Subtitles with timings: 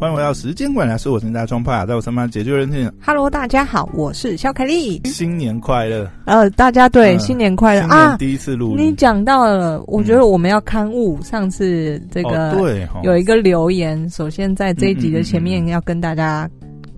[0.00, 2.88] 欢迎回到时间管家，是，我是大庄派啊，在我身旁解救人性。
[3.04, 5.02] Hello，大家好，我是肖凯丽。
[5.06, 6.08] 新年快乐！
[6.24, 8.16] 呃，大家对、嗯、新年快乐啊！
[8.16, 16.48] 第一次录，你讲到了，我觉得我们要刊物、嗯、上次这个、哦、对有一个留言，首先在这一集的前面要跟大家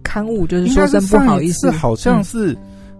[0.02, 2.58] 刊物，就是说声不好意思，好像是、嗯、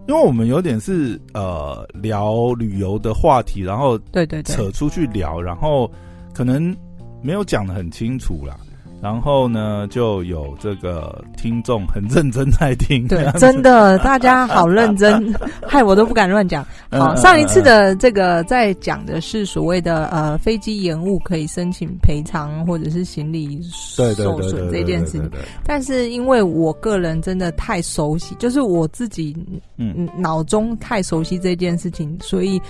[0.09, 5.91] 因为我们有点是呃聊旅游的话题，然后对对扯出去聊，然后
[6.33, 6.75] 可能
[7.21, 8.57] 没有讲的很清楚啦。
[9.03, 15.35] 然后呢，就有这个听众很认真在听，对，真的，大家好认真，
[15.67, 16.67] 害我都不敢乱讲。
[16.91, 25.31] 好，上一次的这个在讲的是所谓的呃飞机延误可以申请赔偿或者是行李受损这件事情，
[25.65, 29.37] 但是因为我个人真的太熟悉，就是我自己
[29.77, 30.09] 嗯。
[30.17, 32.61] 脑中太熟悉这件事情，所以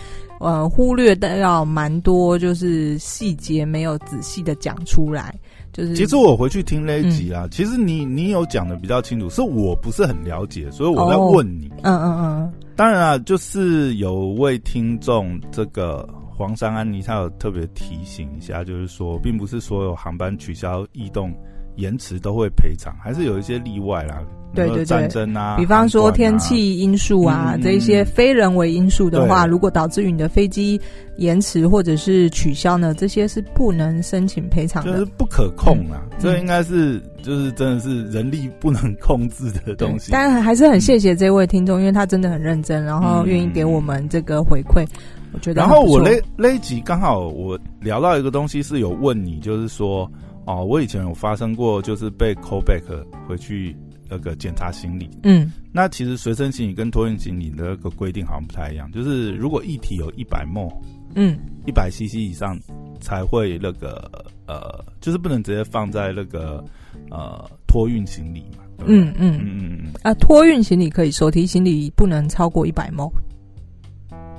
[0.41, 5.35] 呃忽略的要蛮多，就是细节没有仔细的讲出来。
[5.73, 11.69] 就是，其实我回去听那一集啊，嗯、其实你你有讲的比较清楚，是我不是很了解，所以我在问你。
[11.69, 12.53] 哦、嗯嗯嗯。
[12.77, 21.33] 当然啊，就是有位听众，这个黄山安妮，他有特别提醒一下，就是说，并不是所有航班取消、异动、
[21.77, 24.23] 延迟都会赔偿，还是有一些例外啦。
[24.55, 30.81] 对对对，战争啊，比方说天气因素啊，这一些非人为因素的话，如果导致于你的飞机
[31.17, 36.03] 延迟或者是取消呢，这些是不能申请赔偿的，就是不可控啊。
[36.19, 40.11] 这应该是就是真的是人力不能控制的东西。
[40.11, 44.87] 当然还是很谢谢这位听众，因为他真的很认真，然后愿意给我们这个回馈，
[45.33, 45.61] 我觉得。
[45.61, 50.11] 然后我那那一集刚好我聊到一个东西是有问你，就是说
[50.45, 52.83] 哦，我以前有发生过，就是被 call back
[53.29, 53.77] 回去。
[54.11, 60.71] 那个检查行李，嗯，那其实随身行李跟托运行李的那个规定好像不太一样，就是如果一体有一百 ml，
[61.15, 62.59] 嗯，一百 cc 以上
[63.01, 64.11] 才会那个
[64.47, 66.65] 呃，就是不能直接放在那个
[67.11, 68.97] 呃托运行李嘛，对对？
[68.99, 69.39] 嗯嗯。
[69.43, 73.11] 嗯嗯啊，托运行李可以，手提行李不能超过一百 ml，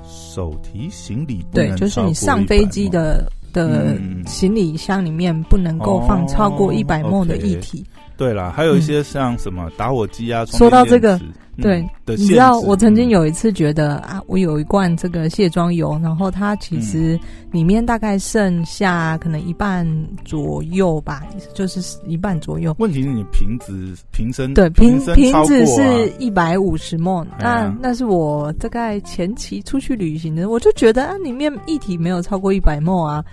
[0.04, 3.96] 手提行李对，就是你上飞机的的
[4.26, 7.84] 行李箱里面不能够放超过一百 ml 的液体。
[8.16, 10.44] 对啦，还有一些像什么打火机啊。
[10.46, 11.20] 说到这个，
[11.60, 17.18] 对，你知道我曾经有一次觉得啊，我有一罐这个卸妆油，然后它其实
[17.50, 19.86] 里面大概剩下可能一半
[20.24, 21.22] 左右吧，
[21.54, 22.74] 就是一半左右。
[22.78, 33.24] 问题是你瓶子瓶身对瓶瓶子是一百五十 ml，那那是我大概前期出去旅行的，我就觉得啊，里面液体没有超过一百 ml 啊。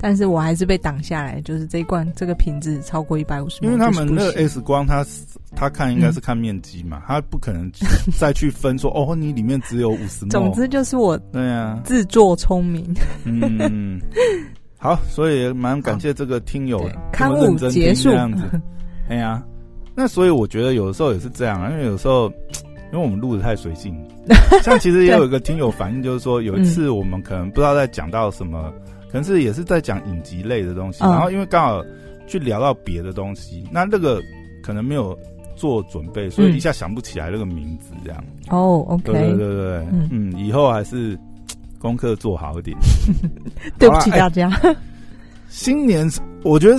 [0.00, 5.10] 但是我还是被挡下来，就是这一罐这个瓶子超过一百五十，因为他们那个 X 光他，他
[5.56, 7.70] 他看应该是看面积嘛，他、嗯、不可能
[8.16, 10.24] 再去分说哦，你里面只有五十。
[10.30, 12.94] 总之就是我对啊，自作聪明。
[13.24, 14.00] 嗯，
[14.78, 18.44] 好，所以蛮感谢这个听友看误结束这样子。
[19.10, 19.42] 哎呀，
[19.96, 22.30] 那所以我觉得有的时候也是这样，因为有时候
[22.92, 23.94] 因为我们录的太随性，
[24.62, 28.72] 像其实也有一个听友反映，就是说有一次我们可能不知道在讲到什么。
[29.08, 31.82] 可能是也是在讲影集类的东西，然后因为刚好
[32.26, 34.20] 去聊到别的东西，那那个
[34.62, 35.18] 可能没有
[35.56, 38.22] 做准备，所以一下想不起来那个名字这样。
[38.48, 41.18] 哦，OK，对对对对，嗯，嗯，以后还是
[41.78, 42.76] 功课做好一点。
[43.78, 44.50] 对不起大家。
[45.48, 46.06] 新年，
[46.44, 46.78] 我觉得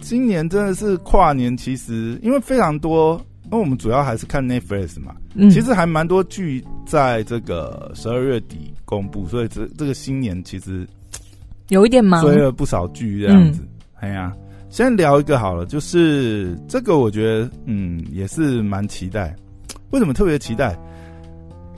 [0.00, 10.88] 今年真的是跨年，其实因为非常多，因为我们主要还是看 Netflix 嘛，嗯，其实还蛮多剧在这个十二月底公布，所以这这个新年其实。
[11.70, 13.66] 有一点忙，追了不少剧这样子。
[14.00, 19.34] 哎呀、嗯，先聊一个好了，就是这个我觉得，嗯，也是蛮期待。
[19.90, 20.72] 为什么特别期待？《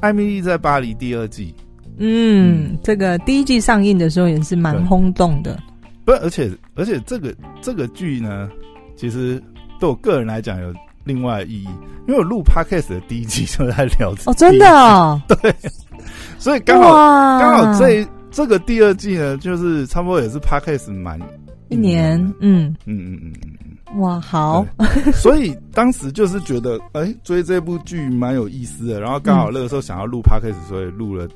[0.00, 1.54] 艾米丽在巴黎》第二季。
[1.98, 5.58] 嗯，嗯，这个第一季上映的时候也是蛮轰动的。
[6.04, 8.48] 不，而且而且这个这个剧呢，
[8.96, 9.40] 其实
[9.78, 10.72] 对我个人来讲有
[11.04, 11.68] 另外的意义，
[12.08, 15.54] 因为我录 Podcast 的第一季就在聊这哦，真的哦， 对，
[16.38, 16.92] 所以刚好
[17.38, 18.06] 刚好这一。
[18.32, 21.20] 这个第二季呢，就是差不多也是 Podcast 满
[21.68, 22.74] 一年，嗯。
[22.86, 23.32] 嗯嗯嗯
[23.94, 24.66] 嗯，哇，好，
[25.12, 31.28] 所以当时就是觉得，哎，追这部剧蛮有意思的，然后刚好那个时候想要录 Podcast，所以录了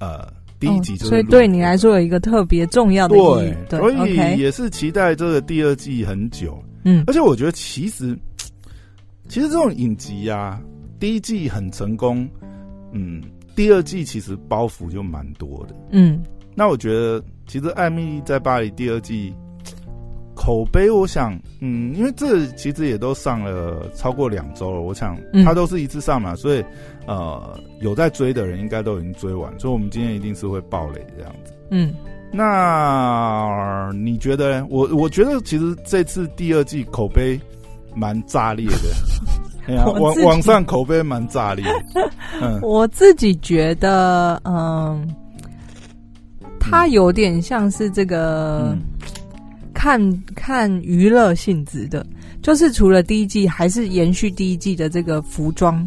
[0.00, 0.30] 呃
[0.60, 8.14] 第一集，所以对你来说有一个特别重要的意义，对，所以也是期待这个第二季很久，嗯，而且我觉得其实
[9.28, 10.60] 其实这种影集啊，
[11.00, 12.28] 第一季很成功，
[12.92, 13.22] 嗯，
[13.56, 16.22] 第二季其实包袱就蛮多的，嗯。
[16.54, 19.34] 那我觉得，其实《艾米丽在巴黎》第二季
[20.34, 26.64] 口碑，我想，嗯，因为这其实也都上了超过两周了，我想它都是一次上嘛，所以
[27.06, 31.52] 呃，有在追的人应该都已经追完，所以我们今天一定是会爆雷这样子。
[31.70, 31.94] 嗯，
[32.32, 34.66] 那你觉得呢？
[34.68, 37.40] 我我觉得其实这次第二季口碑
[37.94, 38.74] 蛮炸裂的。
[39.66, 41.64] 哎呀，网网上口碑蛮炸裂。
[42.42, 45.08] 嗯， 我自己觉得，嗯，
[46.70, 48.70] 它有点像是这个。
[48.72, 48.82] 嗯
[49.76, 50.00] 看
[50.34, 52.06] 看娱乐性质的，
[52.40, 55.86] 就是除了第一季，还是延续第一季的这个服装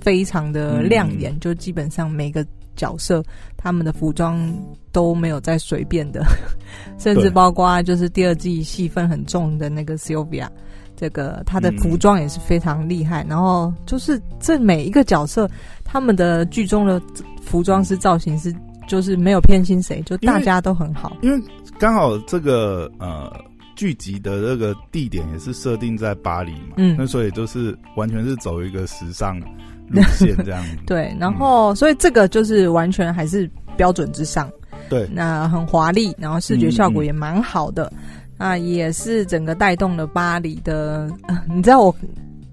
[0.00, 3.22] 非常的亮眼，嗯、就基本上每个角色
[3.58, 4.52] 他们的服装
[4.90, 6.24] 都没有再随便的，
[6.98, 10.48] 甚至包括就是第二季戏份很重的那个 Sylvia，
[10.96, 13.22] 这个他的服装也是非常厉害。
[13.24, 15.48] 嗯、然后就是这每一个角色
[15.84, 17.00] 他们的剧中的
[17.42, 18.52] 服装师造型师，
[18.90, 21.40] 就是没有偏心谁，就大家都很好，因为。
[21.78, 23.32] 刚好这个呃
[23.74, 29.40] 聚集的这个地点也是设定在巴黎嘛，嗯，那所以就是完全是走一个时尚
[29.88, 30.62] 路线这样。
[30.84, 34.50] 对，然后、嗯、所以这个就是完全还是标准之上，
[34.90, 37.90] 对，那很华丽，然后视觉效果也蛮好的，
[38.36, 41.96] 啊、嗯，也是整个带动了巴黎的，呃、你知道我。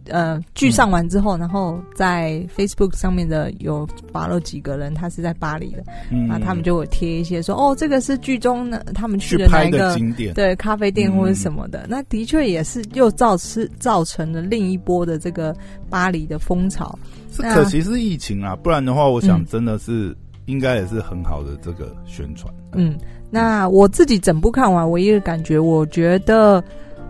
[0.09, 15.55] 呃，剧上完之后，嗯、然后在 Facebook 上面的有发了几个人，他是在巴黎的，嗯，那他们就会贴一些说，哦，这个是剧中呢，他们去的哪一个景点，对，咖啡店或者什么的，嗯、那的确也是又造是造成了另一波的这个
[15.89, 16.97] 巴黎的风潮。
[17.31, 20.15] 是可惜是疫情啊，不然的话，我想真的是、嗯、
[20.45, 22.51] 应该也是很好的这个宣传。
[22.73, 22.97] 嗯，
[23.29, 26.63] 那我自己整部看完，唯一的感觉，我觉得，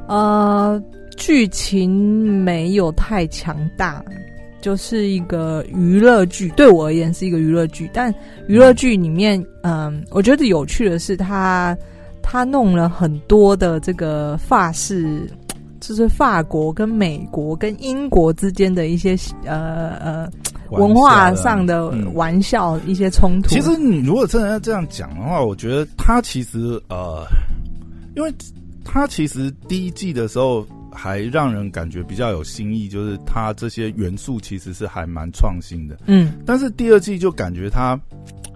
[0.07, 0.81] 呃。
[1.19, 4.06] 剧情没有太强大，
[4.62, 6.48] 就是一个娱乐剧。
[6.50, 8.13] 对我而言是一个娱乐剧，但
[8.48, 11.75] 娱乐剧里面，嗯，我觉得有趣的是他，
[12.21, 15.27] 他他弄了很多的这个法式，
[15.80, 20.30] 就是法国跟美国跟英国之间的一些呃呃
[20.69, 23.50] 文化上的玩笑，一些冲突。
[23.50, 27.25] 其实你如果真的要这样讲的话，我觉得他其实呃，
[28.15, 28.31] 因为
[28.88, 30.66] 他其实第一季的时候。
[30.89, 35.95] 还让人感觉比较有新意，就是它这些元素其实是还蛮创新的。
[36.07, 38.00] 嗯，但是第二季就感觉它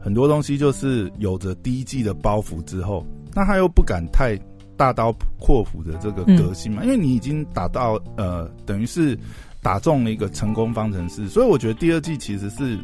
[0.02, 3.06] 很多东西就是有着第一季的包袱之后，
[3.36, 4.36] 那他又不敢太
[4.76, 9.16] 大刀阔斧的这个革新嘛，嗯、因为你已经打到呃，等于是
[9.62, 12.76] 打中了一个成功方程式，所以我觉得第二季其实是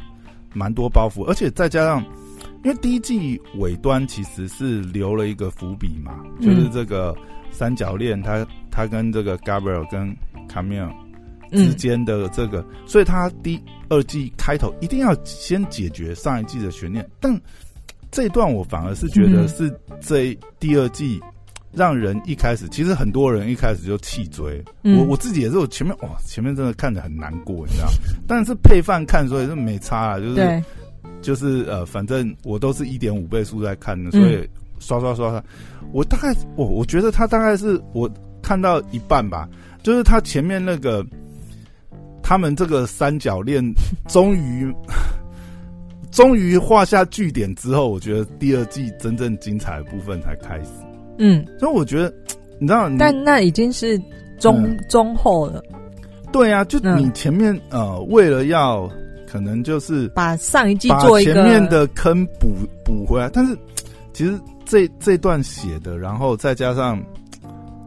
[0.53, 2.05] 蛮多包袱，而且再加上
[2.63, 7.15] 因为第一季尾端其实是留了一个伏笔嘛，就是这个。
[7.51, 10.15] 三角恋，他他跟这个 Gabriel 跟
[10.47, 10.91] Camille
[11.51, 13.59] 之间的这个，嗯、所以他第
[13.89, 17.07] 二季开头一定要先解决上一季的悬念。
[17.19, 17.39] 但
[18.11, 21.19] 这一段我反而是觉得是这第二季
[21.71, 24.63] 让人一开始，其实很多人一开始就弃追。
[24.83, 27.87] 嗯、我我自己也是，我前面哇，前面真的看得很难过，你知道？
[28.27, 30.63] 但是配饭看，所以是没差啊，就是
[31.21, 34.47] 就是呃，反正我都是一点五倍速在看的，所以。
[34.77, 35.43] 嗯刷刷刷刷，
[35.91, 38.09] 我大概我我觉得他大概是我
[38.43, 39.49] 看到一半吧，
[39.81, 41.03] 就是他前面那个
[42.21, 43.63] 他们这个三角恋
[44.07, 44.71] 终于
[46.11, 50.69] 终于画下句点之后，我觉得第二季真正精彩的部分才开始。
[51.17, 52.13] 嗯，所以我觉得
[52.59, 53.99] 你知道，但那已经是
[54.39, 55.63] 中、嗯、中后了。
[56.31, 58.87] 对啊，就你前面、嗯、呃，为了要
[59.27, 63.57] 可能就是把上一季做一个把前面的坑补补回来，但是
[64.13, 64.39] 其实。
[64.67, 67.01] 这这段写的，然后再加上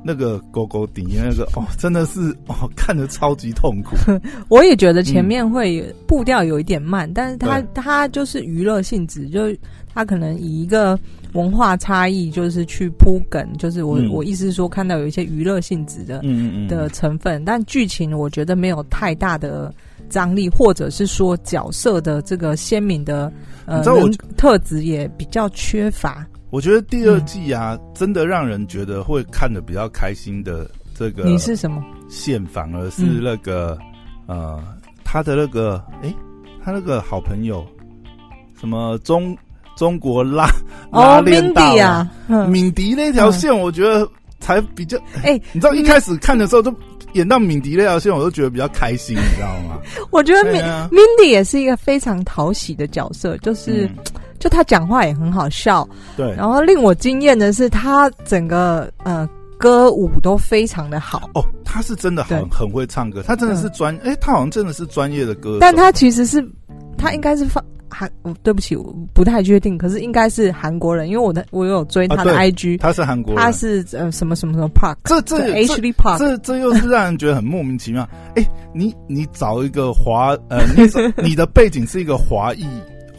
[0.02, 3.94] 那个勾勾底那个哦，真的是哦，看着超级痛苦。
[4.48, 9.54] 我也觉得前面会步调有一点慢，嗯、但是它它就是娱乐性质，就
[9.92, 10.98] 它可能以一个
[11.34, 16.22] 文化差异就是去铺梗，就是我、嗯、我意思是说看到有一些娱乐性质的
[16.66, 19.72] 的成分，但剧情我觉得没有太大的
[20.08, 23.30] 张力，或者是说角色的这个鲜明的
[23.66, 23.84] 呃
[24.36, 26.26] 特质也比较缺乏。
[26.50, 32.44] 我觉得第二季啊，嗯、真的让人觉得会看的比较开心的这个，你是什么线？
[32.46, 33.78] 反而是那个、
[34.26, 34.64] 嗯、呃，
[35.04, 36.16] 他的那个，哎、欸，
[36.64, 37.64] 他那个好朋友，
[38.58, 39.36] 什么中
[39.76, 40.50] 中国拉
[40.90, 42.10] 拉链大啊，
[42.48, 44.06] 敏迪那条线，我觉得
[44.40, 46.74] 才比较哎，欸、你知道一开始看的时候，都
[47.12, 49.78] 演到敏迪那条线，我都觉得比较开心，你知道吗？
[50.10, 53.84] 我觉得敏敏迪也是一个非常讨喜的角色，就是。
[53.84, 53.96] 嗯
[54.40, 56.34] 就他讲话也很好笑，对。
[56.34, 59.28] 然后令我惊艳的是，他整个呃
[59.58, 61.28] 歌舞都非常的好。
[61.34, 65.58] 哦，他是真的很很会唱歌，他真的是专，哎、嗯，他好像真的是专业的歌手。
[65.60, 66.42] 但他其实是，
[66.96, 68.10] 他应该是放韩，
[68.42, 78.08] 对不起，我不太确定，可是应该是韩国人，因为我的我有追他的 IG，、啊、他是韩国人，他是呃什么什么什么 Park，这这 Ashley Park，这这又是让人觉得很莫名其妙。
[78.36, 80.88] 哎，你你找一个华呃，你
[81.28, 82.64] 你的背景是一个华裔。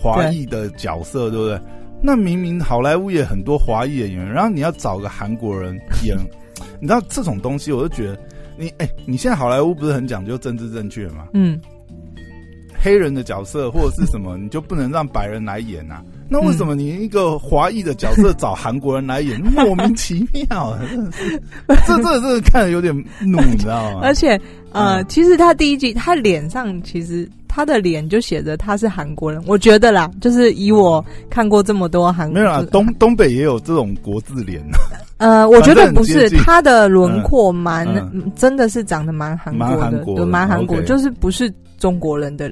[0.02, 1.62] 华裔的角色对，对不对？
[2.04, 6.18] 那明明好莱坞也很多华裔演员，然后你要找个韩国人演，
[6.82, 8.18] 你知道这种东西，我就觉得
[8.58, 11.28] 你哎、欸，你现在好莱坞不是很讲究政治正确吗？
[11.34, 11.62] 嗯，
[12.82, 16.04] 黑人的角色或者是什么，你就不能让白人来演啊？
[16.32, 20.76] 那为什么你一个华裔的角色找韩国人来演，嗯、莫名其妙？
[21.86, 24.00] 这这这看着有点怒，你知道吗？
[24.02, 24.40] 而且
[24.72, 27.30] 呃，嗯、其实他第一季他脸上其实。
[27.54, 34.64] 他的脸就写着他是韩国人，我觉得啦，就是以我看过这么多韩国，没有啊，东东北也有这种国字脸。
[35.18, 37.86] 呃， 我觉得不是，他的轮廓蛮，
[38.38, 42.50] 真的是长得蛮韩国的，对，蛮韩国，就是不是中国人的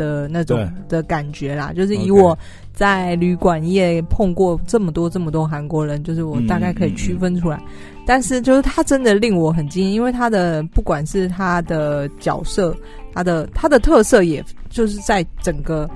[0.00, 1.72] 的那种的感觉啦。
[1.74, 2.36] 就是以我
[2.72, 7.62] 在旅馆业碰过这么多这么多韩国人，就是我大概可以区分出来。
[8.06, 12.74] 但是就是他真的令我很惊艳，因为他的不管是他的角色。
[13.12, 15.90] 他的他的特色，也就是在整个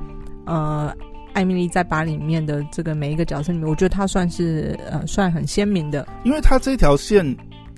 [0.47, 0.93] 呃，
[1.33, 6.05] 艾米丽在巴里面的这个每一个角色里面，我觉得他算是呃，算很鲜明的。
[6.25, 7.25] 因为他这条线，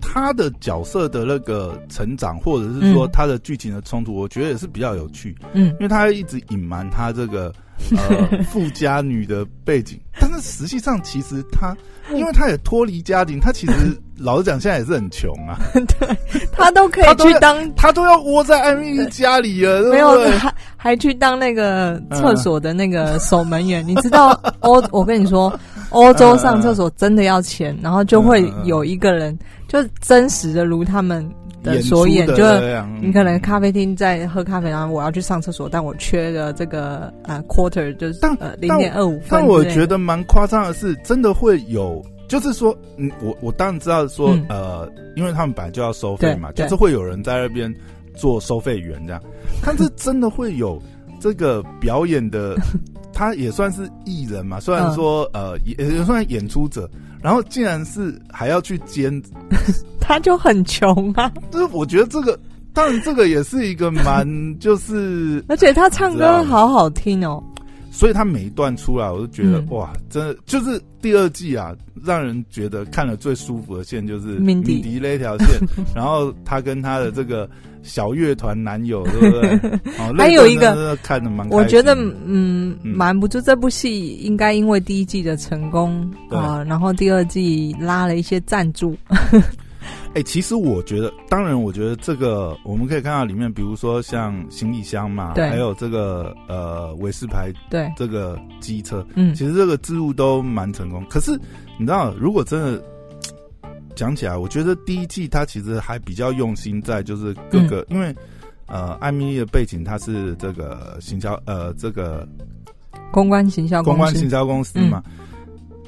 [0.09, 5.35] 他的角色的那个成长，或者是说他的剧情的冲突，嗯、我觉得也是比较有趣。
[5.53, 7.53] 嗯，因为他一直隐瞒他这个
[7.97, 11.77] 呃 富家女的背景，但是实际上其实她，
[12.13, 13.73] 因为她也脱离家庭，她其实。
[14.19, 15.61] 老实讲，现在也是很穷啊。
[16.01, 16.09] 对，
[16.51, 23.87] 她都可以去当，她都要窝在艾米丽家里了，没有，还还去当那个厕所的那个守门员。
[23.87, 24.31] 你知道
[24.61, 24.83] 欧？
[24.91, 25.53] 我跟你说，
[25.91, 31.31] 欧洲上厕所真的要钱，然后就会有一个人，就真实的如他们
[31.67, 32.45] 的所演，就
[33.03, 39.29] 你可能咖啡厅在喝咖啡，然后我要去上厕所，但我缺了这个呃 quarter，就是呃零点二五分。
[39.31, 42.03] 但我觉得蛮夸张的是，真的会有。
[42.29, 47.73] 就是说，嗯，我我当然知道说，嗯、呃，因为他们本来就要收费嘛，就是会有人在那边
[48.17, 49.23] 做收费员这样。
[49.65, 50.83] 但是真的会有
[51.21, 52.57] 这个表演的，
[53.19, 56.87] 他也算是艺人嘛，虽然说呃也也算演出者，
[57.23, 59.11] 然后竟然是还要去兼，
[59.99, 61.33] 他就很穷啊。
[61.51, 62.39] 就是我觉得这个，
[62.75, 67.43] 当然这个也是一个蛮就是， 而且他唱歌好好听哦。
[67.97, 71.75] 所以他每一段出来，我都觉得、嗯、哇，真的就是第二季啊，
[72.05, 74.99] 让人觉得看了最舒服的线就是敏迪。
[75.01, 75.49] 那条线，
[75.97, 77.49] 然后他跟他的这个
[77.83, 79.71] 小乐团男友，对不对？
[79.99, 88.95] 哦，还有一个看的蛮，我觉得嗯，瞒不住这部戏应该因为第一季的成功啊，然后第二季拉了一些赞助。
[90.17, 101.05] 哎、欸，其实我觉得，当然，我觉得这个我们可以看到里面，比如说像行李箱嘛，对还有这个呃韦斯牌，对，这个机车，嗯，其实这个置入都蛮成功。
[101.11, 101.33] 可是
[101.79, 102.83] 你知道，如果真的
[103.95, 108.17] 讲起来，我觉得第一季它其实还比较用心在就是各个，嗯、因为
[108.69, 112.27] 呃艾米丽的背景它是这个行销呃这个
[113.13, 115.03] 公关行销公关行销公司嘛。
[115.19, 115.27] 嗯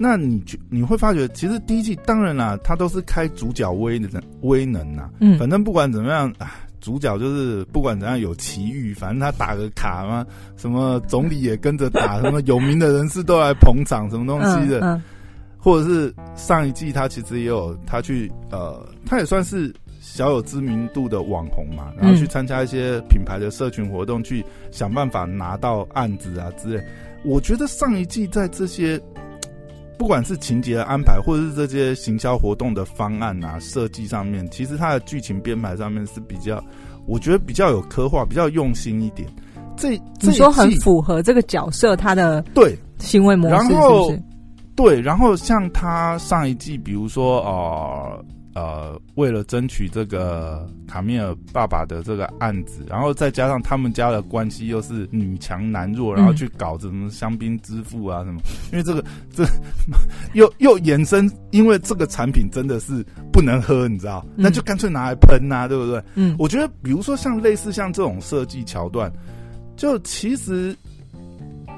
[0.00, 4.10] 那你就你会发觉，其实第一季当然啦，他都是开主角威能
[4.42, 5.10] 威能呐。
[5.18, 10.24] 嗯，反正不管怎么样，啊，主角就是不管怎样有奇遇，反正他打个卡嘛，
[10.56, 14.78] 什么总理也跟着打，什么有名的人士都来捧场，什么东西的。
[14.82, 15.02] 嗯，嗯，
[15.58, 26.84] 或者是上一季他其实也有他去呃，他也算是小有知名度的网红嘛，然后去参加一些品牌的社群活动，去想办法拿到案子啊之类。
[27.24, 29.00] 我觉得上一季在这些。
[29.98, 36.62] 不管是情节的安排，或者是这些行销活动的方案啊，设计上面，其实它的剧情编排上面是比较，
[37.06, 39.28] 我觉得比较有刻画，比较用心一点。
[39.76, 39.90] 这
[40.20, 44.22] 你说很符合这个角色他的对行为模式，然后是不是？
[44.76, 48.24] 对，然后像他上一季，比如说呃。
[48.58, 58.40] 呃，为了争取这个卡米尔爸爸的这个案子，然后再加上他们家的关系又是女强男弱，然后去搞什么香槟之父啊什么？
[58.72, 59.44] 因为这个这
[60.34, 64.26] 又又衍生，因为这个产品真的是不能喝，你知道？
[64.34, 66.02] 那就干脆拿来喷呐，对不对？
[66.16, 69.12] 嗯，我觉得比如说像类似像这种设计桥段，
[69.76, 70.76] 就其实，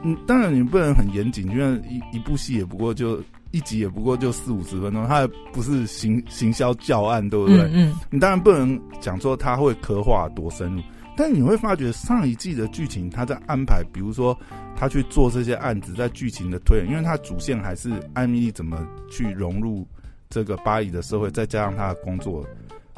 [0.03, 3.23] 嗯，当然你不能很严谨，因为一一部戏也不过就。
[3.53, 7.59] 一集也不过就四五十分钟，它也不是行行销教案，对不对？
[7.65, 10.83] 嗯，嗯，你当然不能讲说它会刻画多深入，
[11.17, 14.39] 但你会发觉上一季的剧情，它在安排，比如说
[14.77, 19.87] 他去做这些案子，在剧情的推演，因为他主线还是艾米丽怎么去融入
[20.29, 22.47] 这个巴黎的社会，再加上他的工作，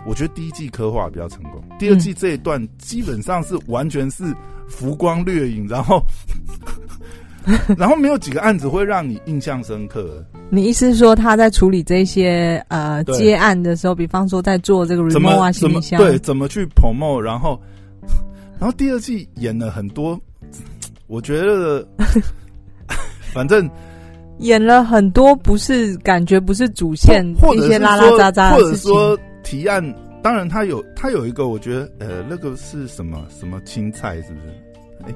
[0.07, 4.25] 我觉得第一季刻画比较成功，第二季这一段基本上是完全是
[4.69, 6.05] 浮光掠影，然后。
[7.77, 10.25] 然后没有几个案子会让你印象深刻。
[10.51, 15.51] 你意思是说他在处理这些呃接案的时候，比方说在做这个 remote 啊
[15.99, 17.21] 对，怎么去 promote？
[17.21, 17.61] 然后，
[18.61, 20.21] 然后第二季演了很多，
[21.09, 21.87] 我觉得
[23.33, 23.69] 反正
[24.39, 29.83] 演了很多，不是感觉不是主线，或者一些拉拉杂杂，或者说提案
[30.23, 34.49] 当然他有他有一个，我觉得呃，那个是什么什么青菜是不是？
[35.05, 35.15] 哎、欸，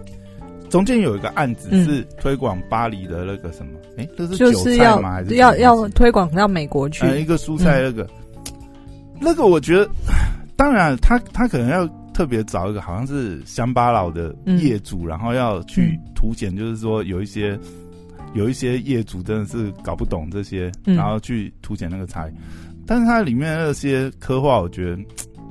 [0.77, 3.73] 中间有一个案子是推广巴黎的那个什么？
[3.97, 5.13] 哎、欸，这是韭菜吗？
[5.13, 7.07] 还是要要推广到美国去？
[7.07, 8.53] 呃、一个蔬菜那个，嗯、
[9.21, 9.89] 那个我觉得，
[10.57, 17.59] 当然他他可能要特别找一个好像是乡巴佬的业主，嗯、然后要去凸显，就是说有一些。
[18.35, 22.33] 有一些业主真的是搞不懂这些，嗯、然后去凸显那个差异。
[22.87, 25.03] 但是它里面那些刻画，我觉得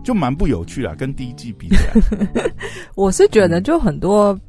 [0.03, 2.51] 就蛮不有趣啊，跟第一季比起来。
[2.94, 4.41] 我是觉得就很多，嗯、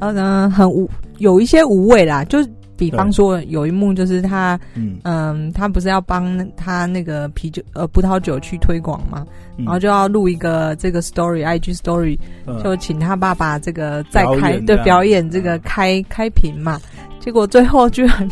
[0.00, 0.88] 呃，很无
[1.18, 2.24] 有一些无谓啦。
[2.24, 2.38] 就
[2.76, 4.58] 比方说有一幕就是他，
[5.04, 9.26] 嗯他不是要帮他那个啤酒呃葡萄酒去推广嘛，
[9.58, 12.18] 嗯、然后就要录一个这个 story，IG story，
[12.64, 16.80] 就请他爸爸这个再开对表演这个开开屏嘛。
[17.18, 18.26] 结果最后居然，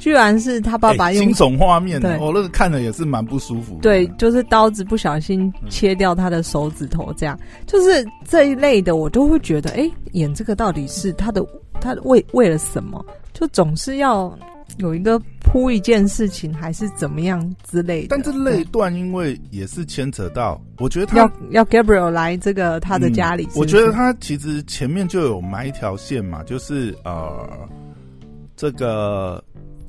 [0.00, 3.78] 居然是他爸爸用惊悚画面，对，我那个看着也是蛮不舒服。
[3.82, 11.44] 对，就是刀子不小心切掉他的手指头，这样、嗯、就是这一类的，我都会觉得，哎、欸，演这个到底是他的，
[11.82, 13.04] 他为为了什么？
[13.34, 14.34] 就总是要
[14.78, 17.38] 有一个铺一件事情，还是怎么样
[17.70, 18.06] 之类的。
[18.08, 27.46] 但这类段因为也是牵扯到，我觉得他要要 Gabriel 来这个他的家里是是、嗯，我觉得他其实前面就有埋一条线嘛，就是呃。
[28.56, 29.42] 这个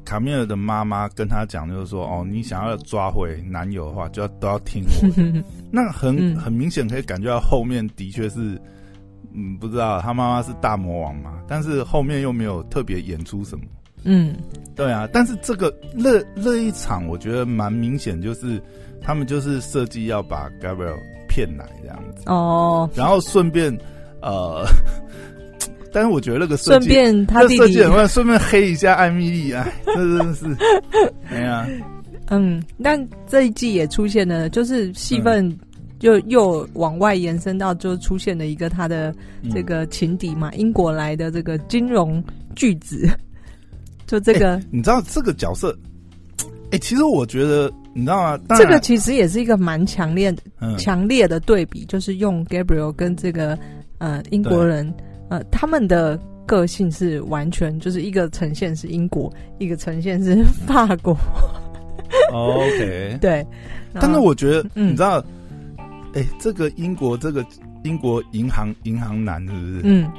[0.03, 5.43] 卡米尔的妈妈跟他讲，就是说，哦，你想要抓回男友的话，就要都要听我。
[5.71, 8.61] 那很很明显可以感觉到后面的确是，
[9.33, 13.65] 嗯，不知道他妈妈是大魔王嘛，但是后面又没有特别演出什么。
[14.03, 14.35] 嗯，
[14.75, 15.07] 对啊。
[15.13, 18.61] 但是这个那那一场，我觉得蛮明显，就是
[19.01, 22.23] 他们就是设计要把 Gabriel 骗来这样子。
[22.25, 22.89] 哦。
[22.95, 23.71] 然后顺便
[24.21, 24.65] 呃。
[25.93, 30.45] 但是我觉得那个设计，顺便他弟弟，顺便黑一下艾米丽，啊，这真的是，
[31.29, 31.67] 哎呀，
[32.29, 35.53] 嗯，但这一季也出现了，就是戏份
[35.99, 39.13] 就又往外延伸到，就出现了一个他的
[39.53, 42.23] 这个情敌嘛，嗯、英国来的这个金融
[42.55, 43.09] 巨子，
[44.07, 45.77] 就这个，欸、你知道这个角色，
[46.39, 48.39] 哎、欸，其实我觉得，你知道吗？
[48.57, 50.33] 这个其实也是一个蛮强烈、
[50.77, 53.59] 强、嗯、烈的对比，就是用 Gabriel 跟这个
[53.97, 54.93] 呃英国人。
[55.31, 61.17] 呃，他们的个性是完全就是一个呈现是英国，一个呈现是 法国。
[62.33, 63.47] Oh, OK， 对。
[63.93, 65.23] 但是我觉得，嗯、你知道，
[66.13, 67.45] 哎、欸，这个英国这个
[67.85, 69.81] 英国银行银行男是不是？
[69.85, 70.11] 嗯。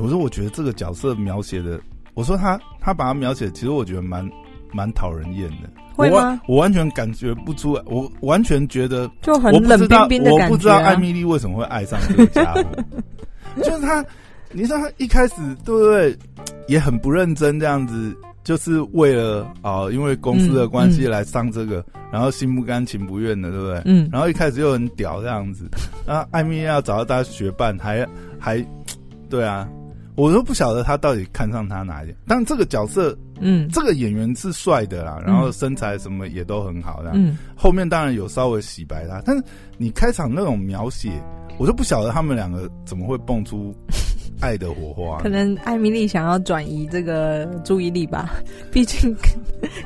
[0.00, 1.78] 我说，我觉得这个角色描写的，
[2.14, 4.26] 我说他他把他描写，其实我觉得蛮
[4.72, 5.68] 蛮讨人厌的。
[5.94, 6.40] 会吗？
[6.46, 6.54] 我？
[6.56, 10.48] 我完全感觉不出来，我完全觉得就很冷冰冰的感觉、啊。
[10.48, 12.64] 我不知道艾米丽为什么会爱上这个家伙。
[13.62, 14.04] 就是他，
[14.52, 16.16] 你知道他一开始对不对？
[16.68, 23.82] 也很不认真这样子，就是为了啊、呃，因为公司的关系来上这个，然后心不甘情不愿的，对不对？
[23.84, 24.08] 嗯。
[24.12, 25.68] 然后一开始又很屌这样子，
[26.04, 28.04] 然后艾米要找到他学伴，还
[28.38, 28.64] 还
[29.30, 29.68] 对啊，
[30.16, 32.16] 我都不晓得他到底看上他哪一点。
[32.26, 37.14] 但这个角色，嗯，这个演员是帅的啦，然后身材什么也都很好，这样。
[37.16, 37.38] 嗯。
[37.54, 39.44] 后面当然有稍微洗白他，但是
[39.78, 41.12] 你开场那种描写。
[41.58, 43.74] 我就不晓得他们两个怎么会蹦出
[44.40, 45.18] 爱的火花。
[45.20, 48.34] 可能艾米丽想要转移这个注意力吧，
[48.72, 49.14] 毕竟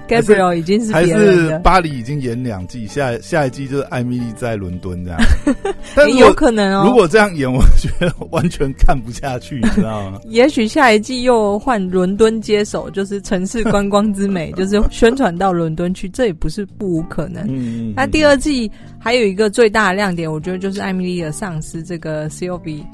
[0.08, 5.20] Gabriel 已经是还是巴黎已经演两季，下下一季就是艾米丽在伦敦这样。
[5.94, 10.20] 但有可能哦，如果这样演，我觉得完全看不下去，你知道吗？
[10.28, 17.44] 也许下一季又换伦敦接手，就是城市观光之美，就是宣传到伦敦去，这也不是不无可能。
[17.48, 18.70] 嗯，那第二季。
[19.02, 22.84] 还有一个最大的亮点，我觉得就是艾米丽的上司这个 Sylvie，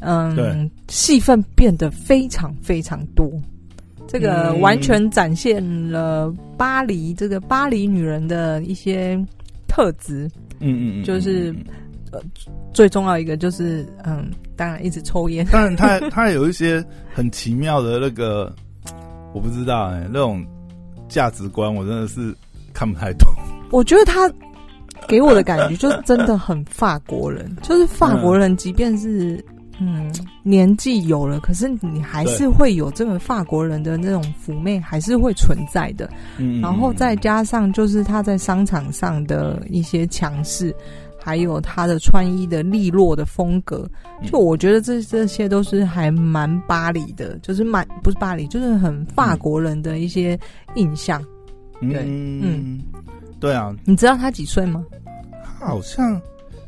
[0.00, 3.30] 嗯，戏份变得非常非常多，
[4.06, 9.18] 这个完全展现了巴黎这个巴黎女人的一些
[9.66, 10.28] 特质。
[10.60, 11.54] 嗯嗯嗯，就是
[12.12, 12.20] 呃，
[12.72, 15.46] 最重要一个就是嗯，当然一直抽烟。
[15.52, 18.54] 当然，他 他有一些很奇妙的那个，
[19.34, 20.44] 我不知道哎、欸，那种
[21.08, 22.34] 价值观我真的是
[22.72, 23.28] 看不太懂。
[23.70, 24.30] 我觉得他。
[25.06, 29.44] 给我的感觉就是真的很法国人，就是法国人，即便是
[29.78, 30.12] 嗯
[30.42, 36.08] 年纪有了，可是你还是会有这个法国人的那种妩媚，还是会存在的。
[36.38, 40.74] 嗯，然后再加上就是他在商场上的一些强势，
[41.20, 43.88] 还有他的穿衣的利落的风格，
[44.24, 50.38] 就我觉得这这些都是还蛮巴黎的，就是蛮不是巴黎，就是很法国人的一些
[50.74, 51.22] 印象。
[51.80, 52.80] 对，嗯。
[53.38, 54.82] 对啊，你知道他几岁吗？
[55.44, 56.18] 他好像，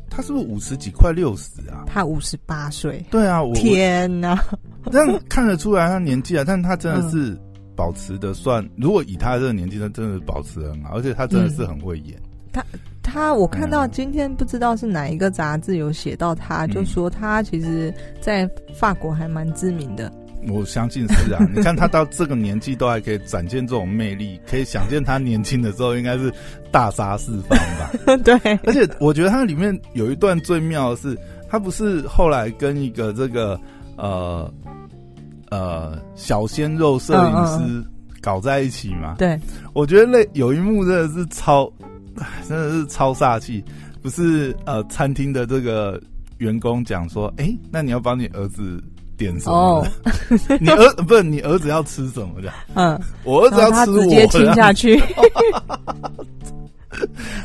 [0.09, 1.85] 他是不是五十几快六十啊？
[1.85, 3.05] 他五十八岁。
[3.11, 4.41] 对啊，我天哪！
[4.91, 7.37] 这样看得出来他年纪啊，但他真的是
[7.75, 12.19] 保持的算，嗯、如果以他这个年纪，他真的保持得很好，而且他真的是很会演。
[12.51, 12.65] 他
[13.03, 20.11] 他，我看到今天不知道是哪一个杂志有写到他，嗯、就说他其实在法国还蛮知名的。
[20.47, 26.33] 我相信是啊，你看他到这个年纪都还可以展现这种魅力，可以想见他年轻的时候应该是
[26.71, 28.17] 大杀四方吧？
[28.23, 31.17] 对，而且我觉得它里面有一段最妙的是，
[31.49, 33.59] 他不是后来跟一个这个
[33.97, 34.51] 呃
[35.49, 37.83] 呃小鲜肉摄影师
[38.21, 39.15] 搞在一起嘛？
[39.17, 39.37] 对，
[39.73, 41.71] 我觉得那有一幕真的是超，
[42.47, 43.63] 真的是超煞气，
[44.01, 46.01] 不是呃餐厅的这个
[46.37, 48.81] 员工讲说，哎、欸，那你要帮你儿子。
[49.19, 49.55] 点什么？
[49.55, 49.87] 哦、
[50.59, 52.51] 你儿不是你儿子要吃什么的？
[52.73, 54.99] 嗯，我儿子要吃我，直接亲下去。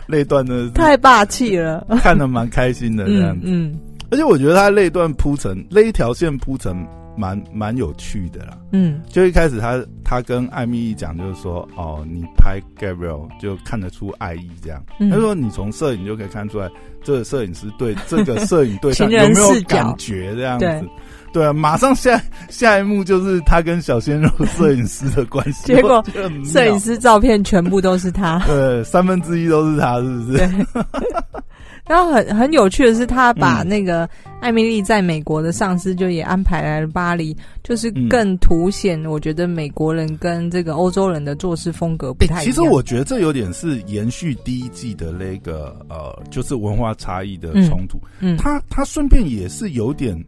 [0.06, 0.70] 那段呢？
[0.74, 3.42] 太霸气了，看的蛮开心的这样子。
[3.44, 6.74] 嗯，嗯而且我觉得他那段铺陈，那一条线铺陈
[7.16, 8.58] 蛮蛮有趣的啦。
[8.72, 14.82] 嗯，就一开始他他跟艾米一讲，就是说哦，你拍 Gabriel 就看得出爱意这样。
[14.98, 16.68] 嗯、他说你从摄影就可以看出来，
[17.04, 20.66] 这个摄影师对这个摄影对象有没有感觉这样子。
[21.34, 22.18] 对啊，马上下
[22.48, 25.64] 下一幕就是他跟小鲜肉摄影师的关系。
[25.64, 26.02] 结果
[26.44, 30.48] 摄影师照片全部都是他， 对，三分之一都是他，是不是？
[31.84, 31.94] 对。
[31.94, 34.08] 然后很很有趣的是，他把那个
[34.40, 42.44] 艾米丽在美国的上司就也安排来了巴黎，就是更凸显我觉得美国人跟这个欧洲人的做事风格不太一样。
[42.44, 48.00] 其实我觉得这有点是延续第一季的那个呃，就是文化差异的冲突。
[48.20, 50.18] 嗯，他他顺便也是有点。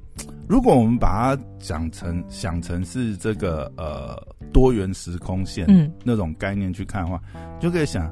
[0.49, 4.17] 如果我们把它讲成想成是这个呃
[4.53, 7.21] 多元时空线，嗯，那种概念去看的话，
[7.61, 8.07] 就可以想，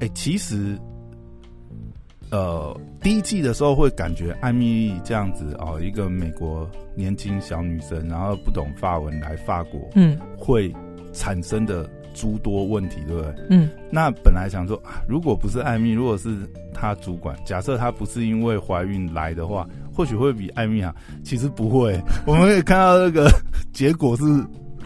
[0.00, 0.78] 哎、欸，其实，
[2.34, 10.74] 呃，第一季的时候会感觉艾米丽这样子哦，一个美国年轻小女生，然后不懂法文来法国，嗯，会
[11.12, 13.34] 产生的诸多问题，对不对？
[13.50, 16.36] 嗯，那本来想说，如果不是艾米，如果是
[16.72, 19.64] 她主管，假设她不是因为怀孕来的话。
[19.96, 20.92] 或许会比艾米好，
[21.22, 21.96] 其实不会。
[22.26, 23.30] 我们可以看到那个
[23.72, 24.24] 结果是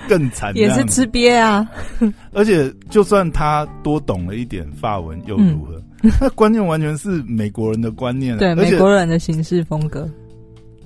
[0.07, 1.67] 更惨，也是吃瘪啊。
[2.31, 5.83] 而且，就算她多懂了一点法文，又如何？
[6.03, 10.09] 那关键完全是美国人的观念，对美国人的行事风格。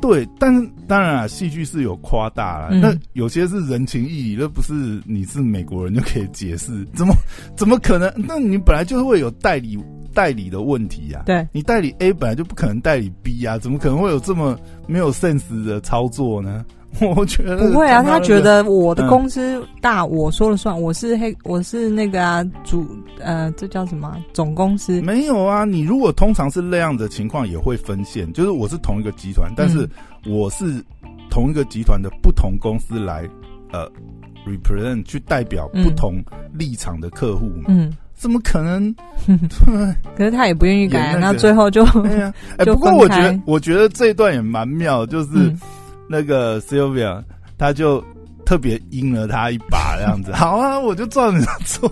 [0.00, 2.74] 对，但是当然啊，戏剧是有夸大了。
[2.74, 4.72] 那有些是人情义理，那不是
[5.06, 6.84] 你是美国人就可以解释。
[6.94, 7.14] 怎么
[7.56, 8.12] 怎么可能？
[8.16, 9.78] 那你本来就会有代理。
[10.14, 16.66] 代理的问题呀、啊，对，你代理 A 本来就不可能代理 B 啊，怎么可能会有这么没有 sense 的操作呢？
[17.16, 22.86] 我觉得不会啊，他觉得我的公司大，我说了算，我是黑，我是那个啊主，
[23.18, 25.00] 呃，这叫什么总公司？
[25.02, 29.88] 没有啊，你如果通常是那样的情况，也会分线，就是我是同一个集团，但是
[30.26, 30.84] 我是
[31.30, 33.28] 同一个集团的不同公司来
[33.72, 33.90] 呃
[34.46, 37.64] represent 去代表不同立场的客户嘛。
[37.68, 37.92] 嗯。
[38.14, 38.94] 怎么可能？
[40.16, 45.52] 可是他也不愿意改，那最后就 哎呀，哎，不过我觉得我觉得这一段也蛮妙，就是
[46.08, 47.22] 那个 Sylvia，
[47.58, 48.02] 他就
[48.44, 50.32] 特别阴了他一把，这样子。
[50.36, 51.90] 好啊，我就照你做，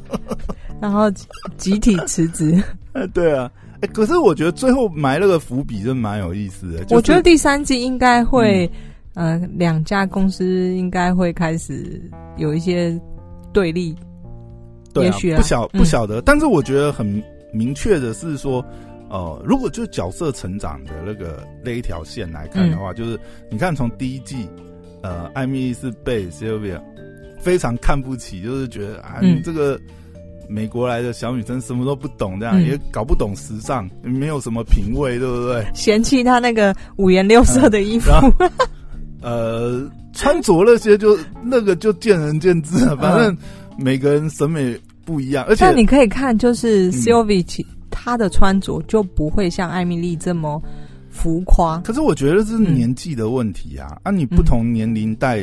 [0.80, 1.10] 然后
[1.56, 2.62] 集体辞职。
[2.92, 3.50] 哎，对啊，
[3.80, 6.84] 哎，可是我觉得最后埋了个伏笔，真蛮有意思的。
[6.90, 8.70] 我觉得第三季应该会，
[9.14, 12.00] 呃，两家公司应该会开始
[12.36, 12.98] 有一些
[13.52, 13.94] 对立。
[14.92, 17.22] 对啊，不晓不晓得，嗯、但是我觉得很
[17.52, 18.64] 明确的是说，
[19.10, 23.18] 呃，如果就角色成长的那个那一条线来看的话，嗯、就是
[23.50, 24.48] 你看从第一季，
[25.02, 26.80] 呃，艾米丽是被 Sylvia
[27.38, 29.78] 非常看不起，就是觉得啊，你这个
[30.48, 35.66] 美国来的小女生什么都不懂，这样、嗯、也搞不懂时尚，没有什么品味，对不对？
[35.74, 38.50] 嫌弃她那个五颜六色的衣服，嗯、
[39.22, 43.36] 呃，穿着那些就那个就见仁见智了，反正。
[43.82, 47.42] 每个人审美不一样，而且但你可以看，就是 Sylvie
[47.90, 50.62] 她的穿着就不会像艾米丽这么
[51.10, 51.78] 浮夸。
[51.80, 53.88] 可是我觉得这是年纪的问题啊！
[53.90, 55.40] 嗯、啊，你不同年龄带，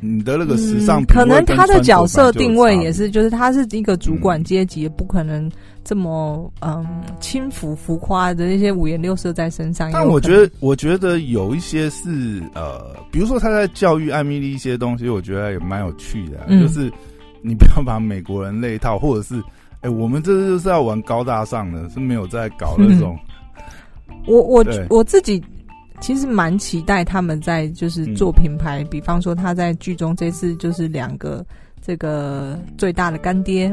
[0.00, 5.50] 嗯、你的那个时尚、嗯、可能他的角色定位也是，就是他是一个主管阶级，嗯、不可能
[5.82, 6.86] 这么嗯
[7.20, 9.90] 轻浮浮夸的那些五颜六色在身上。
[9.92, 16.92] 但我觉得，我觉得有一些是呃，比如说他在教育艾米丽一些东西，我觉得也蛮有趣的、啊，嗯、就是。
[17.46, 19.34] 你不要把美国人那一套，或者是，
[19.84, 23.18] 哎、欸，我们这就是要玩高大上的，是没有在搞那种。
[24.08, 25.44] 嗯、我我我自己
[26.00, 31.44] 其实蛮期待他们在就是做品牌，嗯、比方说他在剧中这次就是两个
[31.86, 33.68] 这个最大的干爹、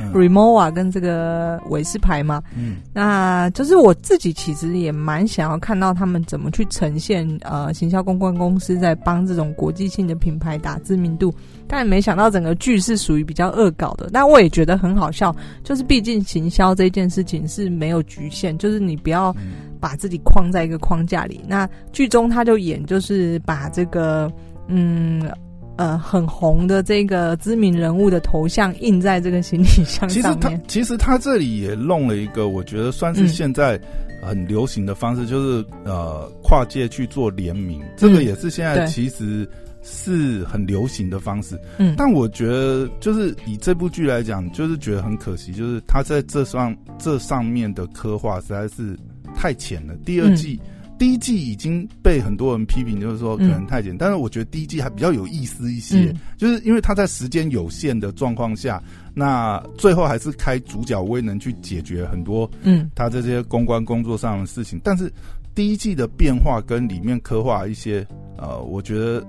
[0.00, 11.32] 嗯、 Rimowa 跟这个韦斯牌嘛，嗯，那就是我自己其实也蛮想要看到他们怎么去呈现呃，行销公关公司在帮这种国际性的品牌打知名度，
[11.68, 19.32] 但没想到整个剧是属于比较恶搞的，但我也觉得很好笑，就是毕竟行销这件事情是没有局限，就是你不要
[19.78, 21.40] 把自己框在一个框架里。
[21.46, 24.28] 那剧中他就演就是把这个
[24.66, 25.30] 嗯。
[25.76, 30.10] 呃，很红的这个知名人物的头像印在这个行李箱上面。
[30.10, 33.80] 其实他其实他这里也弄了一个，我觉得算是现在
[34.22, 39.48] 很流行的方式，嗯、就是呃跨界去做联名，这个也是现在其实
[39.82, 41.58] 是很流行的方式。
[41.78, 48.96] 嗯，但我觉得就是以这部剧来讲，就是觉得很可惜，就是他在这上这上面的刻画实在是
[49.34, 49.94] 太浅了。
[50.04, 50.60] 第二季。
[50.62, 64.78] 嗯第一季已经被很多人批评，就是说可能太简但是我觉得第一季还比较有意思一些，嗯、就是因为他在时间有限的状况下，那最后还是开主角威能去解决很多嗯他这些公关工作上的事情。
[64.78, 65.12] 嗯、但是
[65.54, 68.06] 第一季的变化跟里面刻画一些
[68.38, 69.24] 呃，我觉得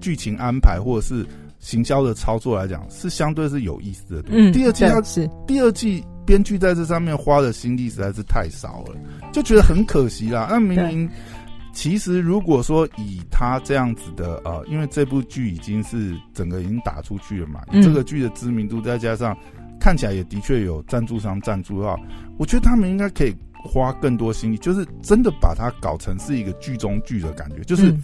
[0.00, 1.26] 剧情安排或者是
[1.58, 4.24] 行销的操作来讲，是相对是有意思的。
[4.28, 6.04] 嗯，第二季它是第二季。
[6.26, 8.96] 编剧在这上面花的心力实在是太少了，
[9.32, 10.48] 就觉得很可惜啦。
[10.50, 11.08] 那明明
[11.72, 19.36] 其实如果说以他这样子的呃，因为这部剧已经是整个已经打出去了嘛，这个剧的知名度再加上
[19.78, 21.96] 看起来也的确有赞助商赞助的话，
[22.38, 27.62] 我觉得他们应该可以花更多心力，就是真的把它搞成是一个剧中剧的感觉。
[27.62, 27.94] 就是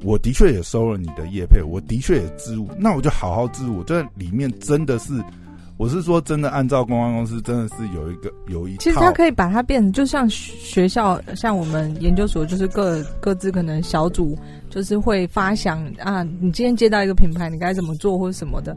[0.00, 5.20] 我的确也收了你的叶配，我的确也置入，那我就好好置入，我在里面真的是。
[5.84, 8.78] 我是说，真的，按照公关公司，真的是有一个有一套。
[8.80, 14.34] 其实他可以把它变成，就像学校，像我们研究所，就是各各自可能小组，
[14.70, 18.74] 就是会发想啊，你今天接到一个品牌，你该怎么做或者什么的。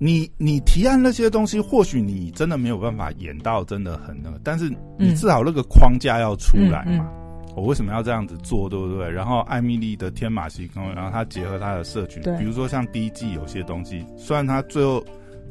[0.00, 4.68] 你你提案那些东西，或许你真的没有办法演到真的很那个，但是
[4.98, 6.84] 你至少那个框架要出来嘛。
[6.86, 9.08] 嗯嗯嗯、我为什么要这样子做，对不对？
[9.08, 15.00] 然后艾米丽的天马行空，然后他结合他的社群，对比如说像第一季有些东西，虽然他最后。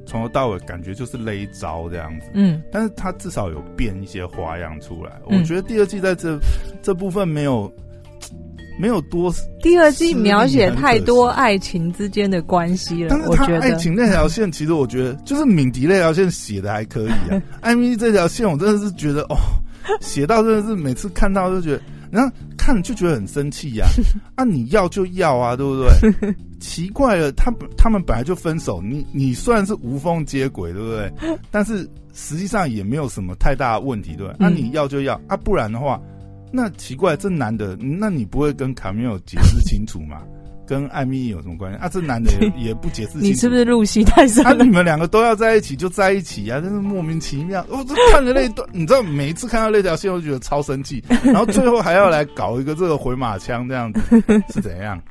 [0.06, 5.12] 从头到尾感觉就是勒招这样子，嗯，但是他至少有变一些花样出来。
[5.30, 6.38] 嗯、我觉得第二季在这
[6.82, 7.72] 这部分没有
[8.80, 9.34] 没有多。
[9.62, 17.42] 第二季描写太多爱情之间的关系了，但是他爱情那条线，其实我觉得就是敏迪那条线写的还可以啊。
[17.62, 19.36] 艾米丽这条线，我真的是觉得哦，
[20.02, 21.82] 写到真的是每次看到就觉得。
[22.16, 23.86] 然后看就觉得很生气呀，
[24.36, 26.34] 啊，你要就要啊，对不对？
[26.62, 31.12] 奇怪了，他他们本来就分手，你你虽然是无缝接轨，对不对？
[31.52, 34.38] 但是实际上也没有什么太大的问题，对不对？
[34.40, 36.02] 那、啊、你要就要啊，不然的话，
[36.54, 40.22] 那奇怪，这男的，那你不会跟卡米尔解释清楚吗？
[40.68, 41.88] 跟艾米有什么关系啊？
[41.88, 43.18] 这男的也， 也不解释。
[43.18, 44.50] 你是不是入戏太深了？
[44.50, 47.66] 啊，你们两个都要在一起就在一起啊，真是莫名其妙。
[47.70, 51.04] 我、哦、这看着那一段，你知道，每一次看到那条线，我就觉得超生气。
[51.24, 54.02] 然后最后还要来搞一个这个回马枪这样子，
[54.54, 55.02] 是怎样？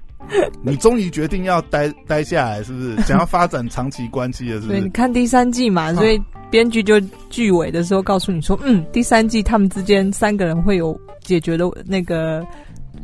[0.62, 2.96] 你终于决定要待待下来，是不是？
[3.04, 4.80] 想要发展长期关系了，是不是？
[4.80, 6.18] 你看第三季嘛，所以
[6.50, 12.42] 编剧就剧尾的时候告诉你说，嗯，第三季他们之间三个人会有解决的那个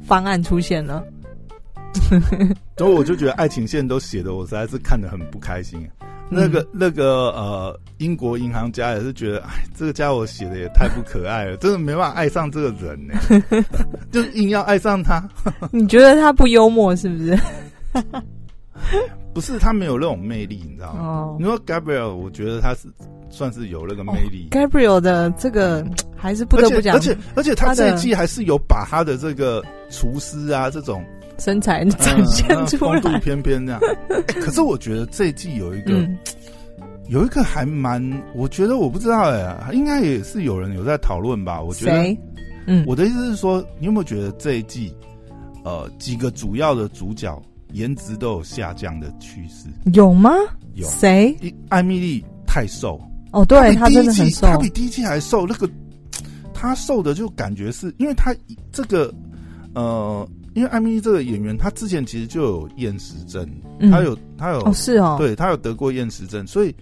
[0.03, 1.05] 方案出现了。
[2.79, 5.89] 所以我就觉得爱情线都写的，我实在是看得很不开心。
[6.33, 13.15] 那个那个呃，英国银行家也是觉得，哎，这个家伙写的也太不可爱了，真的没办法爱上这个人呢，
[14.13, 15.29] 就硬要爱上他。
[15.73, 17.39] 你觉得他不幽默是不是？
[19.35, 21.01] 不是，他没有那种魅力，你知道吗？
[21.03, 22.87] 哦，你说 Gabriel，我觉得他是
[23.29, 24.49] 算是有那个魅力。
[24.53, 25.85] 哦、Gabriel 的这个
[26.17, 31.05] 还是不得不讲，而且而且他这一季还是有把他的这个厨师啊这种。
[31.41, 33.81] 身材展现出来，风度翩翩这样。
[34.11, 36.17] 欸， 可是我觉得这一季有一个，嗯、
[37.09, 38.01] 有一个还蛮，
[38.35, 41.61] 我觉得我不知道哎、欸，应该也是有人有在讨论吧。
[41.61, 42.17] 我觉得，
[42.67, 44.95] 嗯，我的意思是说，你有没有觉得这一季，
[45.65, 47.41] 呃，几个主要的主角
[47.73, 49.67] 颜值都有下降的趋势？
[49.93, 50.31] 有吗？
[50.75, 51.35] 有谁？
[51.71, 53.01] 艾米丽太瘦
[53.33, 55.47] 哦，对，她真的很瘦，她比第一季还瘦。
[55.47, 55.69] 那个
[56.53, 58.35] 她瘦的就感觉是因为她
[58.71, 59.13] 这个
[59.75, 60.29] 呃。
[60.55, 63.49] 因为艾蜜莉这个演员，他之前其实就有厌食症，
[63.91, 66.75] 她、嗯、有他有哦是哦，对他有得过厌食症，所以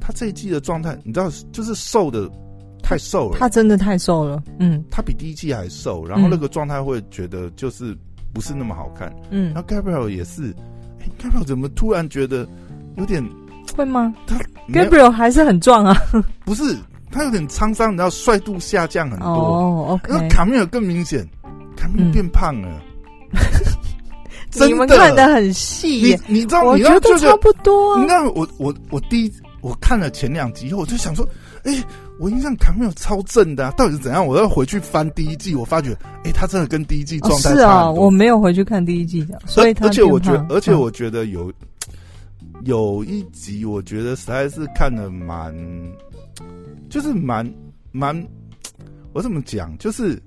[0.00, 2.30] 他这一季的状态，你知道，就是瘦的
[2.82, 7.96] 太瘦了，他真的太瘦了，嗯，他比第一季还瘦，然后那个状态会觉得就是
[8.34, 10.54] 不是那么好看，嗯，然后 Gabriel 也是、
[10.98, 12.46] 欸、Gabriel 怎么突然觉得
[12.98, 13.26] 有点
[13.74, 14.14] 会吗？
[14.26, 15.96] 他 Gabriel 还是很壮啊，
[16.44, 16.76] 不是
[17.10, 19.26] 他有点沧桑，然后帅度下降很多。
[19.26, 21.26] 哦，OK，那卡米尔更明显。
[21.76, 22.82] 卡米尔变胖了，
[24.66, 26.62] 你们看的很细，你你知道？
[26.64, 27.98] 我觉得差不多。
[27.98, 31.26] 你看我我我第一我看了前两集以后，我就想说，
[31.64, 31.84] 哎、欸，
[32.20, 34.24] 我印象卡没有超正的、啊，到底是怎样？
[34.24, 37.62] 我要回去翻第一季，我发觉，哎、欸，他真的跟第一季状态差很多。
[37.62, 41.50] 是啊，我没有回去看第一季的，所以他而且我觉得，而且我觉得有、
[41.88, 41.94] 嗯、
[42.64, 45.54] 有一集，我觉得实在是看的蛮，
[46.90, 47.50] 就是蛮
[47.90, 48.14] 蛮，
[49.14, 49.76] 我怎么讲？
[49.78, 50.22] 就是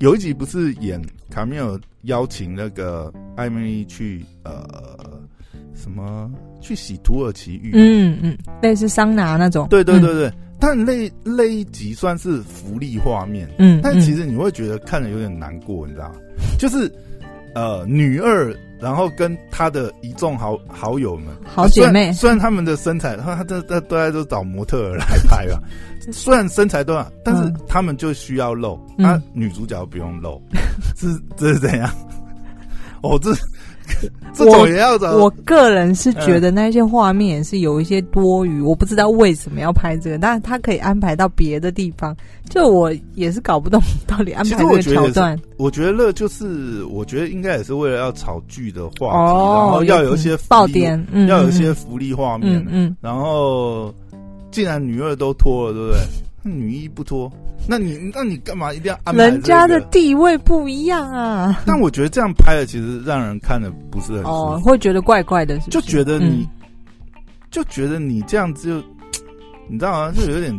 [0.00, 4.98] 有一集不是演卡米尔邀请那个艾米丽去呃。
[5.72, 7.70] 什么去洗土耳其浴？
[7.72, 9.66] 嗯嗯，类似桑拿那种。
[9.70, 13.48] 对对对对，嗯、但那那一集算是福利画面。
[13.58, 16.16] 嗯，但其实你会觉得看着有点难过，你知道吗？
[16.58, 16.92] 就是
[17.54, 25.60] 呃，女二，然后跟他的一众好好友们，好姐妹，虽然他们的身材，她都都都在都找模特儿来拍吧。
[26.12, 30.40] 虽然身材都好，但是他们就需要露，那、嗯啊、女主角不用露，
[30.96, 31.90] 是这是怎样？
[33.02, 33.30] 哦，这。
[34.38, 42.16] 我我个人是觉得那些画面也是有一些多余，我不知道为什么要拍这个，但是他可以安排到别的地方，
[42.48, 45.38] 就我也是搞不懂到底安排这个桥段。
[45.56, 53.92] 我觉得就是，我觉得应该也是为了要炒剧的话题，然后要有一些爆点，要有一些福利画面，嗯，然后
[54.50, 56.00] 既然女二都脱了，对不对？
[56.42, 57.30] 女一不脱。
[57.68, 59.30] 那你那你干嘛一定要安排、这个？
[59.30, 61.62] 人家的地位不一样啊！
[61.66, 66.48] 但我觉得这样拍的其实让人看的不是很哦，会觉得怪怪的是是，就觉得你、嗯、
[67.50, 68.88] 就觉得你这样子就
[69.68, 70.12] 你知道吗？
[70.12, 70.58] 就有点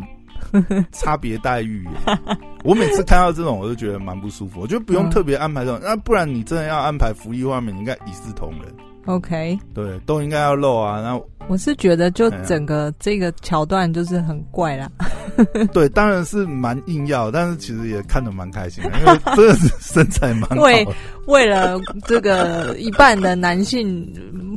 [0.92, 1.86] 差别待遇。
[2.62, 4.60] 我每次看到这种，我就觉得蛮不舒服。
[4.60, 8.72] 我觉得不用特别安排这种，那、嗯、不然你真的要安排福利画面，你应该一视同仁。
[9.06, 11.00] OK，对，都应该要露啊。
[11.00, 14.88] 然后我是觉得，就整个这个桥段就是很怪啦。
[15.72, 20.62] 对，当然是蛮硬要，但是其实也看得蛮开心的，因为真的是身材蛮好。
[20.62, 20.86] 为
[21.26, 24.08] 为了这个一半的男性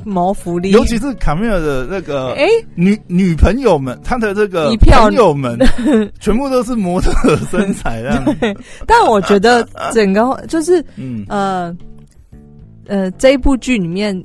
[0.06, 5.58] 谋福利，尤其是卡米尔的那个哎女女朋友们，他的这个朋友们
[6.22, 8.56] 全部都是模特身材这样。
[8.86, 11.76] 但我觉得整个就是嗯呃
[12.86, 14.24] 呃这一部剧里面。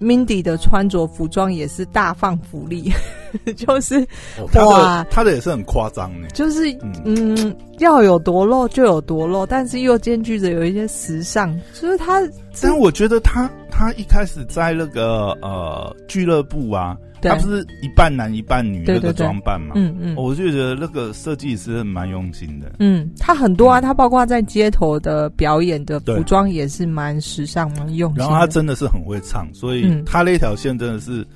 [0.00, 2.92] Mindy 的穿着服装也是大放福利，
[3.56, 4.06] 就是、
[4.54, 6.28] 哇，他的也是很夸张呢。
[6.34, 6.70] 就是
[7.04, 11.54] 嗯，嗯，要有多露就有多露，但是又兼具着有一些时尚。
[11.72, 12.20] 就是他，
[12.60, 16.96] 但我觉得他他一开始在那个呃俱乐部啊。
[17.30, 19.74] 他不是一半男一半女那个装扮嘛？
[19.76, 22.76] 嗯嗯，我就觉得那个设计师蛮用心的。
[22.78, 28.18] 嗯，他很多啊，他包括在街头的表演的服装也是蛮时尚、蛮用心。
[28.18, 31.26] 然后他真的是很会唱，所以他那条线真的是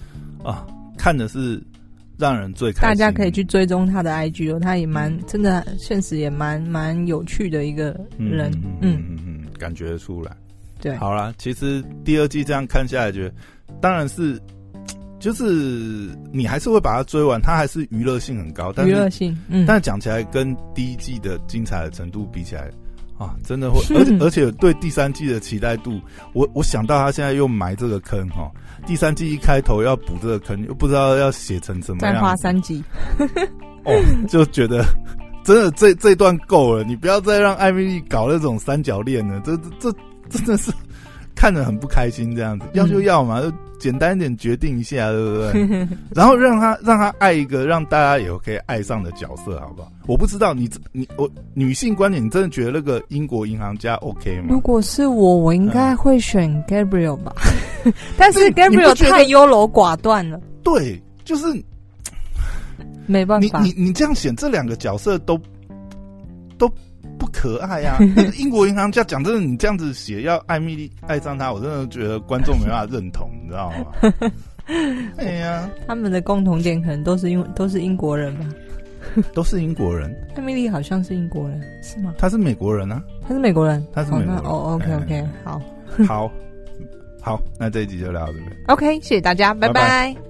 [0.44, 1.62] 啊，看的是
[2.16, 2.88] 让人最开心。
[2.88, 8.50] 大家可以去追踪他的 IG 哦，他也蛮真的，现实也蛮蛮有趣的一个人。
[8.80, 10.30] 嗯嗯嗯，感觉得出来。
[10.80, 13.34] 对，好啦，其实第二季这样看下来，觉得
[13.80, 14.40] 当然是。
[15.18, 15.44] 就是
[16.32, 22.70] 你还是会把它追完，它还是娱乐性很高，但娱乐性，嗯，但讲起来跟第一季的精彩的程度比起来，
[23.18, 26.00] 啊，真的会， 而且而且对第三季的期待度，
[26.32, 28.50] 我我想到他现在又埋这个坑哈，
[28.86, 32.82] 第三季一开头要补这个坑，又不知道要写成什么样，再花三集，
[33.84, 33.92] 哦，
[34.28, 34.84] 就觉得
[35.42, 39.90] 真的这这段够了，你不要再让艾米丽搞那种三角恋了，这这
[40.28, 40.70] 这真的是
[41.38, 43.40] 看着很不开心，这样子要就要嘛。
[43.40, 43.48] 就
[43.78, 45.88] 简单一点决定一下，对不对？
[46.12, 49.92] 然后让他让他爱一个让大家也可以爱上的角色，好不好？
[50.08, 54.46] 我不知道你你我女性观点，你真的觉得那个英国银行家 OK 吗？
[54.50, 57.32] 如果是我，我应该会选 Gabriel 吧。
[57.84, 60.40] 嗯、 但是 Gabriel 太优柔寡断了。
[60.64, 61.46] 对，就是
[63.06, 63.60] 没办法。
[63.60, 65.40] 你你你这样选这两个角色都
[66.58, 66.68] 都。
[67.18, 67.98] 不可爱呀、啊！
[68.38, 74.30] 英国银行家讲真的，你这样子写要艾米丽爱上他，我真的觉得观众没办法认同，你知道吗？
[75.16, 78.46] 哎呀，他们的共同点可能都是因为都是英国人吧？
[79.34, 80.14] 都是英国人。
[80.36, 82.14] 艾米丽好像是英国人，是吗？
[82.18, 84.36] 他是美国人啊，他是美国人，他是美国人。
[84.44, 85.60] 哦、oh,，OK OK，好，
[86.06, 86.30] 好，
[87.20, 88.52] 好，那这一集就聊到这边。
[88.66, 89.72] OK，谢谢大家，拜拜。
[89.72, 90.27] 拜拜。